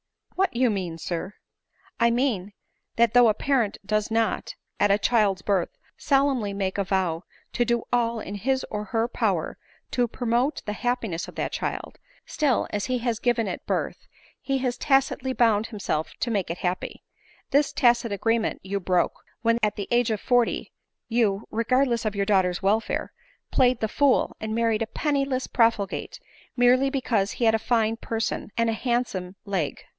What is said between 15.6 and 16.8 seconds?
himself to make it a fa i | ADELINE